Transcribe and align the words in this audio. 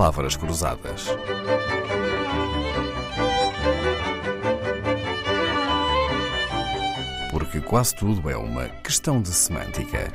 palavras 0.00 0.34
cruzadas. 0.34 1.08
Porque 7.30 7.60
quase 7.60 7.94
tudo 7.94 8.30
é 8.30 8.34
uma 8.34 8.66
questão 8.82 9.20
de 9.20 9.28
semântica. 9.28 10.10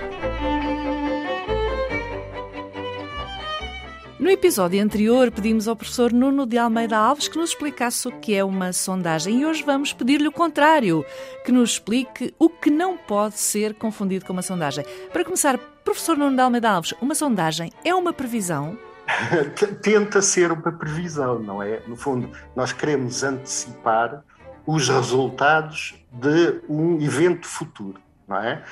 No 4.19 4.27
episódio 4.31 4.81
anterior, 4.81 5.29
pedimos 5.29 5.67
ao 5.67 5.75
professor 5.75 6.11
Nuno 6.11 6.47
de 6.47 6.57
Almeida 6.57 6.97
Alves 6.97 7.27
que 7.27 7.37
nos 7.37 7.51
explicasse 7.51 8.07
o 8.07 8.11
que 8.11 8.33
é 8.33 8.43
uma 8.43 8.73
sondagem 8.73 9.41
e 9.41 9.45
hoje 9.45 9.61
vamos 9.61 9.93
pedir-lhe 9.93 10.27
o 10.27 10.31
contrário, 10.31 11.05
que 11.45 11.51
nos 11.51 11.73
explique 11.73 12.33
o 12.39 12.49
que 12.49 12.71
não 12.71 12.97
pode 12.97 13.37
ser 13.37 13.75
confundido 13.75 14.25
com 14.25 14.33
uma 14.33 14.41
sondagem. 14.41 14.83
Para 15.13 15.23
começar, 15.23 15.59
professor 15.83 16.17
Nuno 16.17 16.35
de 16.35 16.41
Almeida 16.41 16.71
Alves, 16.71 16.95
uma 16.99 17.13
sondagem 17.13 17.71
é 17.83 17.93
uma 17.93 18.11
previsão? 18.11 18.75
Tenta 19.81 20.21
ser 20.21 20.51
uma 20.51 20.71
previsão, 20.71 21.39
não 21.39 21.61
é? 21.61 21.81
No 21.87 21.95
fundo, 21.95 22.29
nós 22.55 22.73
queremos 22.73 23.23
antecipar 23.23 24.23
os 24.65 24.89
resultados 24.89 25.95
de 26.11 26.61
um 26.67 26.99
evento 27.01 27.47
futuro, 27.47 27.99
não 28.27 28.37
é? 28.37 28.63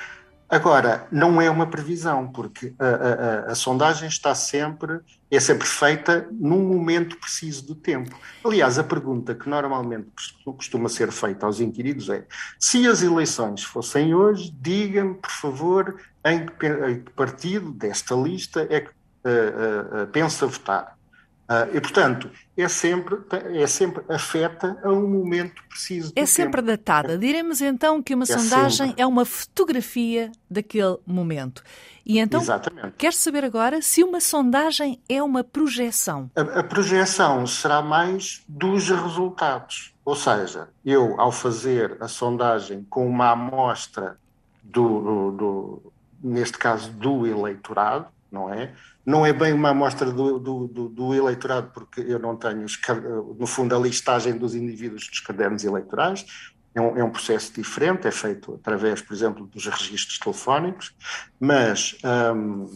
Agora, 0.48 1.08
não 1.10 1.40
é 1.40 1.50
uma 1.50 1.66
previsão, 1.66 2.28
porque 2.28 2.74
a, 2.78 2.86
a, 2.86 3.52
a, 3.52 3.54
sondagem 3.54 4.06
está 4.06 4.34
sempre, 4.34 5.00
é 5.30 5.40
sempre 5.40 5.66
feita 5.66 6.28
num 6.30 6.60
momento 6.60 7.16
preciso 7.16 7.66
do 7.66 7.74
tempo. 7.74 8.16
Aliás, 8.44 8.78
a 8.78 8.84
pergunta 8.84 9.34
que 9.34 9.48
normalmente 9.48 10.10
costuma 10.44 10.88
ser 10.88 11.10
feita 11.10 11.46
aos 11.46 11.60
inquiridos 11.60 12.08
é: 12.10 12.24
se 12.60 12.86
as 12.86 13.02
eleições 13.02 13.64
fossem 13.64 14.14
hoje, 14.14 14.54
diga-me, 14.60 15.14
por 15.14 15.30
favor, 15.30 16.00
em 16.24 16.46
que, 16.46 16.66
em 16.66 17.00
que, 17.00 17.10
partido 17.12 17.72
desta 17.72 18.14
lista 18.14 18.66
é 18.70 18.82
que 18.82 18.90
pensa 20.12 20.46
votar. 20.46 20.94
Uh, 21.44 21.76
e, 21.76 21.80
portanto, 21.80 22.30
é 22.56 22.66
sempre, 22.68 23.18
é 23.52 23.66
sempre 23.66 24.02
afeta 24.08 24.78
a 24.82 24.88
um 24.90 25.06
momento 25.06 25.62
preciso. 25.68 26.10
É 26.16 26.24
sempre 26.24 26.62
tempo. 26.62 26.68
datada. 26.68 27.18
Diremos 27.18 27.60
então 27.60 28.02
que 28.02 28.14
uma 28.14 28.24
é 28.24 28.26
sondagem 28.26 28.88
sempre. 28.88 29.02
é 29.02 29.06
uma 29.06 29.26
fotografia 29.26 30.32
daquele 30.48 30.96
momento. 31.06 31.62
E 32.04 32.18
então, 32.18 32.40
Exatamente. 32.40 32.94
quer 32.96 33.12
saber 33.12 33.44
agora 33.44 33.82
se 33.82 34.02
uma 34.02 34.20
sondagem 34.20 35.02
é 35.06 35.22
uma 35.22 35.44
projeção? 35.44 36.30
A, 36.34 36.60
a 36.60 36.62
projeção 36.62 37.46
será 37.46 37.82
mais 37.82 38.42
dos 38.48 38.88
resultados. 38.88 39.92
Ou 40.02 40.16
seja, 40.16 40.68
eu, 40.84 41.20
ao 41.20 41.30
fazer 41.30 41.98
a 42.00 42.08
sondagem 42.08 42.86
com 42.88 43.06
uma 43.06 43.32
amostra 43.32 44.16
do, 44.62 45.00
do, 45.00 45.30
do 45.32 45.92
neste 46.22 46.56
caso, 46.56 46.90
do 46.90 47.26
eleitorado, 47.26 48.06
não 48.34 48.52
é? 48.52 48.74
Não 49.06 49.24
é 49.24 49.32
bem 49.32 49.52
uma 49.52 49.70
amostra 49.70 50.10
do, 50.10 50.38
do, 50.38 50.66
do, 50.66 50.88
do, 50.88 51.14
eleitorado, 51.14 51.70
porque 51.72 52.00
eu 52.00 52.18
não 52.18 52.36
tenho, 52.36 52.66
no 53.38 53.46
fundo, 53.46 53.74
a 53.74 53.78
listagem 53.78 54.36
dos 54.36 54.54
indivíduos 54.54 55.08
dos 55.08 55.20
cadernos 55.20 55.64
eleitorais. 55.64 56.26
É 56.74 56.80
um, 56.80 56.98
é 56.98 57.04
um 57.04 57.10
processo 57.10 57.52
diferente, 57.54 58.08
é 58.08 58.10
feito 58.10 58.54
através, 58.54 59.00
por 59.00 59.14
exemplo, 59.14 59.46
dos 59.46 59.64
registros 59.66 60.18
telefónicos, 60.18 60.92
mas 61.38 61.96
um, 62.34 62.68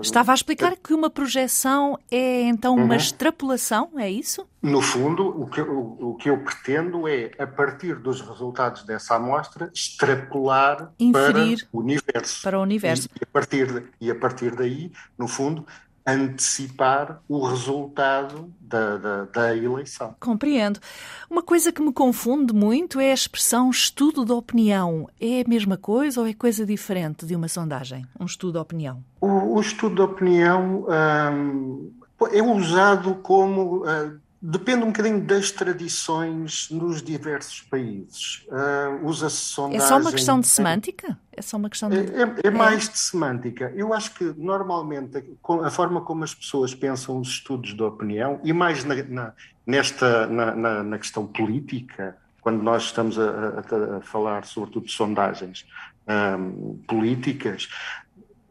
Estava 0.00 0.32
a 0.32 0.34
explicar 0.34 0.72
uh, 0.72 0.76
que 0.82 0.94
uma 0.94 1.10
projeção 1.10 1.98
é 2.10 2.42
então 2.42 2.74
uma 2.74 2.82
uh 2.82 2.88
uhum. 2.88 2.94
extrapolação, 2.94 3.90
é 3.96 4.10
isso? 4.10 4.46
No 4.62 4.80
fundo, 4.80 5.26
o 5.26 5.46
que, 5.46 5.60
o, 5.60 5.96
o, 6.00 6.14
que 6.16 6.30
eu 6.30 6.38
pretendo 6.38 7.06
é, 7.06 7.30
a 7.38 7.46
partir 7.46 7.96
dos 7.96 8.20
resultados 8.20 8.84
dessa 8.84 9.16
amostra, 9.16 9.70
extrapolar 9.74 10.92
Inferir 10.98 11.66
para 11.70 11.78
o 11.78 11.80
universo. 11.80 12.42
Para 12.42 12.58
o 12.58 12.62
universo. 12.62 13.08
E, 13.14 13.18
e, 13.18 13.22
a 13.22 13.26
partir 13.26 13.66
de, 13.66 13.86
e 14.00 14.10
a 14.10 14.14
partir 14.14 14.54
daí, 14.54 14.92
no 15.18 15.28
fundo, 15.28 15.66
antecipar 16.06 17.20
o 17.28 17.46
resultado 17.46 18.52
da, 18.60 18.96
da, 18.96 19.24
da, 19.24 19.56
eleição. 19.56 20.14
Compreendo. 20.18 20.80
Uma 21.28 21.42
coisa 21.42 21.72
que 21.72 21.82
me 21.82 21.92
confunde 21.92 22.52
muito 22.52 22.98
é 22.98 23.10
a 23.10 23.14
expressão 23.14 23.70
estudo 23.70 24.24
de 24.24 24.32
opinião. 24.32 25.08
É 25.20 25.42
a 25.42 25.48
mesma 25.48 25.76
coisa 25.76 26.20
ou 26.20 26.26
é 26.26 26.32
coisa 26.32 26.64
diferente 26.64 27.26
de 27.26 27.36
uma 27.36 27.48
sondagem? 27.48 28.06
Um 28.18 28.24
estudo 28.24 28.54
de 28.54 28.58
opinião? 28.58 29.04
O, 29.20 29.56
o 29.56 29.60
estudo 29.60 29.96
de 29.96 30.02
opinião 30.02 30.86
hum, 30.88 31.92
é 32.32 32.42
usado 32.42 33.16
como. 33.16 33.84
Hum, 33.84 34.18
Depende 34.42 34.84
um 34.84 34.86
bocadinho 34.86 35.20
das 35.20 35.50
tradições 35.50 36.68
nos 36.70 37.02
diversos 37.02 37.60
países. 37.60 38.46
Uh, 38.48 39.06
Usa-se 39.06 39.36
sondagem... 39.36 39.84
É 39.84 39.86
só 39.86 39.98
uma 39.98 40.10
questão 40.10 40.40
de 40.40 40.46
semântica? 40.46 41.18
É 41.40 41.42
só 41.42 41.56
uma 41.56 41.70
questão 41.70 41.88
de... 41.88 41.96
É, 41.96 42.02
é, 42.02 42.48
é 42.48 42.50
mais 42.50 42.86
de 42.86 42.98
semântica. 42.98 43.72
Eu 43.74 43.94
acho 43.94 44.12
que, 44.12 44.24
normalmente, 44.36 45.24
a 45.64 45.70
forma 45.70 46.02
como 46.02 46.22
as 46.22 46.34
pessoas 46.34 46.74
pensam 46.74 47.18
os 47.18 47.28
estudos 47.28 47.72
de 47.74 47.82
opinião, 47.82 48.38
e 48.44 48.52
mais 48.52 48.84
na, 48.84 48.94
na 49.04 49.32
nesta, 49.66 50.26
na, 50.26 50.54
na, 50.54 50.82
na, 50.82 50.98
questão 50.98 51.26
política, 51.26 52.14
quando 52.42 52.62
nós 52.62 52.82
estamos 52.82 53.18
a, 53.18 53.24
a, 53.24 53.96
a 53.96 54.00
falar, 54.02 54.44
sobretudo, 54.44 54.84
de 54.84 54.92
sondagens 54.92 55.66
um, 56.06 56.76
políticas, 56.86 57.70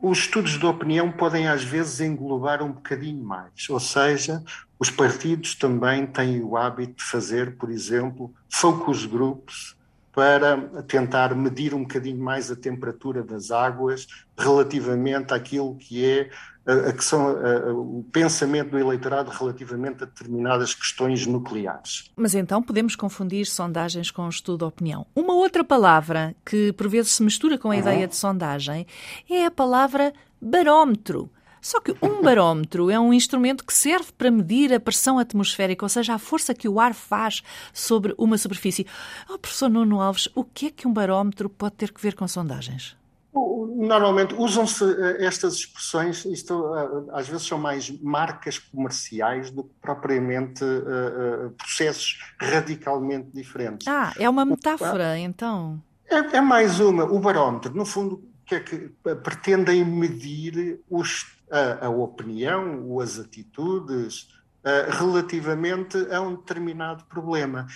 os 0.02 0.18
estudos 0.18 0.58
de 0.58 0.66
opinião 0.66 1.12
podem 1.12 1.48
às 1.48 1.64
vezes 1.64 2.00
englobar 2.00 2.64
um 2.64 2.72
bocadinho 2.72 3.24
mais, 3.24 3.70
ou 3.70 3.80
seja, 3.80 4.44
os 4.80 4.90
partidos 4.90 5.54
também 5.54 6.08
têm 6.08 6.42
o 6.42 6.58
hábito 6.58 6.94
de 6.94 7.04
fazer, 7.04 7.56
por 7.56 7.70
exemplo, 7.70 8.34
focus 8.50 9.06
groups 9.06 9.78
para 10.14 10.58
tentar 10.88 11.36
medir 11.36 11.74
um 11.74 11.82
bocadinho 11.82 12.22
mais 12.22 12.52
a 12.52 12.56
temperatura 12.56 13.24
das 13.24 13.52
águas 13.52 14.08
relativamente 14.38 15.34
àquilo 15.34 15.76
que 15.76 16.06
é 16.06 16.30
a, 16.66 16.92
que 16.92 17.04
são 17.04 17.30
a, 17.30 17.74
o 17.74 18.06
pensamento 18.12 18.72
do 18.72 18.80
eleitorado 18.80 19.30
relativamente 19.32 20.04
a 20.04 20.06
determinadas 20.06 20.74
questões 20.74 21.26
nucleares. 21.26 22.12
Mas 22.16 22.36
então 22.36 22.62
podemos 22.62 22.96
confundir 22.96 23.46
sondagens 23.46 24.12
com 24.12 24.28
estudo 24.28 24.60
de 24.60 24.66
opinião. 24.66 25.06
Uma 25.16 25.34
outra 25.34 25.64
palavra 25.64 26.36
que 26.46 26.74
por 26.74 26.88
vezes 26.88 27.14
se 27.14 27.24
mistura 27.24 27.58
com 27.58 27.70
a 27.70 27.76
uhum. 27.76 27.80
ideia 27.80 28.08
de 28.08 28.16
sondagem 28.16 28.86
é 29.30 29.46
a 29.46 29.52
palavra 29.52 30.14
barómetro. 30.42 31.30
Só 31.62 31.80
que 31.80 31.96
um 32.02 32.22
barómetro 32.22 32.90
é 32.90 33.00
um 33.00 33.14
instrumento 33.14 33.66
que 33.66 33.74
serve 33.74 34.12
para 34.18 34.32
medir 34.32 34.74
a 34.74 34.80
pressão 34.80 35.20
atmosférica, 35.20 35.86
ou 35.86 35.90
seja, 35.90 36.14
a 36.14 36.20
força 36.20 36.54
que 36.54 36.68
o 36.68 36.80
ar 36.80 36.94
faz 36.94 37.42
sobre 37.74 38.14
uma 38.18 38.38
superfície. 38.38 38.86
Oh, 39.30 39.38
professor 39.38 39.70
Nuno 39.70 40.02
Alves, 40.02 40.30
o 40.36 40.44
que 40.44 40.68
é 40.68 40.72
que 40.72 40.88
um 40.88 40.94
barómetro 40.94 41.50
pode 41.50 41.76
ter 41.76 41.92
que 41.92 42.02
ver 42.02 42.16
com 42.16 42.28
sondagens? 42.28 42.98
Normalmente 43.32 44.34
usam-se 44.34 44.84
eh, 44.84 45.26
estas 45.26 45.54
expressões, 45.54 46.26
isto 46.26 46.76
eh, 46.76 47.12
às 47.14 47.30
vezes 47.30 47.46
são 47.46 47.58
mais 47.58 47.90
marcas 48.02 48.58
comerciais 48.58 49.52
do 49.52 49.64
que 49.64 49.74
propriamente 49.82 50.64
uh, 50.64 51.52
processos 51.52 52.20
radicalmente 52.42 53.30
diferentes. 53.32 53.88
Ah, 53.88 54.12
é 54.18 54.28
uma 54.28 54.44
metáfora, 54.44 55.18
então? 55.18 55.82
É, 56.10 56.38
é, 56.38 56.42
mais 56.42 56.80
uma. 56.80 57.06
O 57.06 57.20
barómetro, 57.20 57.74
no 57.74 57.86
fundo, 57.86 58.22
que 58.46 58.56
é 58.56 58.60
que 58.60 58.90
pretendem 59.24 59.86
medir 59.86 60.82
os, 60.90 61.39
a, 61.52 61.86
a, 61.86 61.90
opinião 61.90 62.88
ou 62.88 63.02
as 63.02 63.20
atitudes 63.20 64.30
uh, 64.64 64.92
relativamente 64.92 65.98
a 66.12 66.22
um 66.22 66.36
determinado 66.36 67.06
problema. 67.06 67.68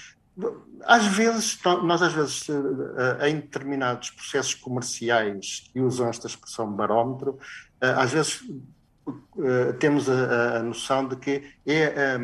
Às 0.84 1.06
vezes, 1.06 1.60
nós 1.84 2.02
às 2.02 2.12
vezes, 2.12 2.48
eh, 2.50 3.30
em 3.30 3.36
determinados 3.36 4.10
processos 4.10 4.56
comerciais 4.56 5.70
que 5.72 5.80
usam 5.80 6.10
esta 6.10 6.26
expressão 6.26 6.72
barómetro, 6.72 7.38
eh, 7.80 7.94
às 7.96 8.12
vezes 8.12 8.42
eh, 9.40 9.74
temos 9.74 10.10
a, 10.10 10.64
noção 10.64 11.08
de 11.08 11.16
que 11.18 11.54
é, 11.66 12.18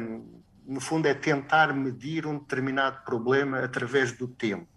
no 0.65 0.81
fundo, 0.81 1.07
é 1.07 1.13
tentar 1.13 1.73
medir 1.73 2.25
um 2.25 2.39
determinado 2.39 3.03
problema 3.05 3.59
através 3.59 4.11
do 4.11 4.27
tempo. 4.27 4.67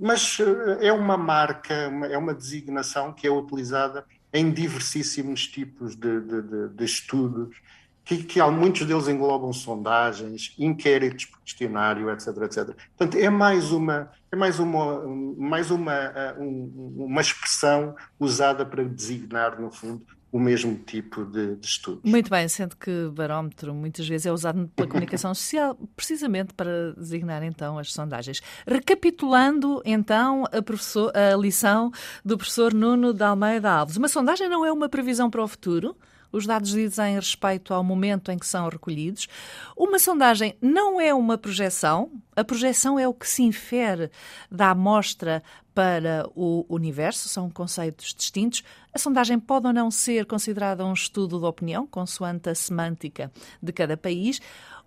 mas 0.00 0.38
é 0.80 0.92
uma 0.92 1.16
marca, 1.16 1.74
é 2.10 2.18
uma 2.18 2.34
designação 2.34 3.12
que 3.12 3.26
é 3.26 3.30
utilizada 3.30 4.04
em 4.34 4.50
diversíssimos 4.50 5.46
tipos 5.46 5.94
de, 5.94 6.20
de, 6.20 6.42
de, 6.42 6.68
de 6.70 6.84
estudos 6.84 7.56
que, 8.04 8.22
que 8.22 8.40
há, 8.40 8.50
muitos 8.50 8.86
deles 8.86 9.08
englobam 9.08 9.52
sondagens, 9.52 10.54
inquéritos 10.58 11.24
por 11.24 11.40
questionário, 11.40 12.10
etc, 12.10 12.26
etc. 12.42 12.76
Portanto, 12.96 13.16
é 13.16 13.30
mais 13.30 13.72
uma, 13.72 14.10
é 14.30 14.36
mais 14.36 14.58
uma, 14.58 15.02
mais 15.38 15.70
uma, 15.70 15.94
eh, 15.94 16.34
uma 16.38 17.20
expressão 17.20 17.94
usada 18.20 18.66
para 18.66 18.84
designar, 18.84 19.58
no 19.58 19.70
fundo, 19.70 20.04
o 20.34 20.40
mesmo 20.40 20.74
tipo 20.84 21.24
de, 21.24 21.54
de 21.54 21.64
estudos. 21.64 22.10
Muito 22.10 22.28
bem, 22.28 22.48
sendo 22.48 22.76
que 22.76 23.08
barómetro 23.12 23.72
muitas 23.72 24.08
vezes 24.08 24.26
é 24.26 24.32
usado 24.32 24.68
pela 24.74 24.88
comunicação 24.88 25.32
social 25.32 25.78
precisamente 25.94 26.52
para 26.52 26.92
designar 26.94 27.44
então 27.44 27.78
as 27.78 27.92
sondagens. 27.92 28.42
Recapitulando 28.66 29.80
então 29.84 30.42
a, 30.46 31.32
a 31.32 31.36
lição 31.36 31.92
do 32.24 32.36
professor 32.36 32.74
Nuno 32.74 33.14
de 33.14 33.22
Almeida 33.22 33.70
Alves. 33.70 33.96
Uma 33.96 34.08
sondagem 34.08 34.48
não 34.48 34.66
é 34.66 34.72
uma 34.72 34.88
previsão 34.88 35.30
para 35.30 35.40
o 35.40 35.46
futuro, 35.46 35.96
Os 36.34 36.46
dados 36.46 36.70
dizem 36.70 37.14
respeito 37.14 37.72
ao 37.72 37.84
momento 37.84 38.32
em 38.32 38.38
que 38.38 38.46
são 38.46 38.68
recolhidos. 38.68 39.28
Uma 39.76 40.00
sondagem 40.00 40.56
não 40.60 41.00
é 41.00 41.14
uma 41.14 41.38
projeção. 41.38 42.10
A 42.34 42.42
projeção 42.42 42.98
é 42.98 43.06
o 43.06 43.14
que 43.14 43.28
se 43.28 43.44
infere 43.44 44.10
da 44.50 44.70
amostra 44.70 45.44
para 45.72 46.28
o 46.34 46.66
universo, 46.68 47.28
são 47.28 47.48
conceitos 47.48 48.12
distintos. 48.12 48.64
A 48.92 48.98
sondagem 48.98 49.38
pode 49.38 49.68
ou 49.68 49.72
não 49.72 49.92
ser 49.92 50.26
considerada 50.26 50.84
um 50.84 50.92
estudo 50.92 51.38
de 51.38 51.44
opinião, 51.44 51.86
consoante 51.86 52.48
a 52.48 52.54
semântica 52.54 53.30
de 53.62 53.72
cada 53.72 53.96
país. 53.96 54.40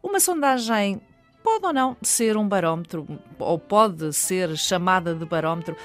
Uma 0.03 0.19
sondagem 0.19 1.01
pode 1.47 1.65
ou 1.65 1.73
não 1.73 1.95
ser 2.01 2.35
um 2.35 2.45
barómetro, 2.45 3.07
ou 3.39 3.57
pode 3.57 4.11
ser 4.11 4.57
chamada 4.57 5.15
de 5.15 5.25
barómetro, 5.25 5.77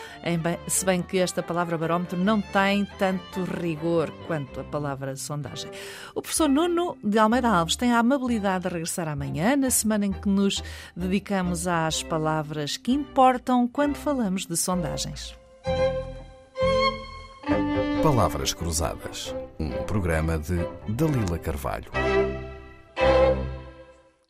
se 0.66 0.84
bem 0.84 1.00
que 1.00 1.18
esta 1.18 1.40
palavra 1.40 1.78
barómetro 1.78 2.18
não 2.18 2.40
tem 2.40 2.84
tanto 2.98 3.44
rigor 3.44 4.10
quanto 4.26 4.58
a 4.58 4.64
palavra 4.64 5.14
sondagem. 5.14 5.70
O 6.16 6.20
professor 6.20 6.48
Nuno 6.48 6.98
de 7.02 7.16
Almeida 7.16 7.48
Alves 7.48 7.76
tem 7.76 7.92
a 7.92 8.00
amabilidade 8.00 8.64
de 8.64 8.70
regressar 8.70 9.06
amanhã, 9.06 9.54
na 9.54 9.70
semana 9.70 10.06
em 10.06 10.12
que 10.12 10.28
nos 10.28 10.60
dedicamos 10.96 11.68
às 11.68 12.02
palavras 12.02 12.76
que 12.76 12.90
importam 12.90 13.68
quando 13.68 13.94
falamos 13.94 14.44
de 14.44 14.56
sondagens. 14.56 15.32
Palavras 18.02 18.52
Cruzadas, 18.52 19.32
um 19.60 19.70
programa 19.84 20.36
de 20.36 20.58
Dalila 20.88 21.38
Carvalho. 21.38 21.92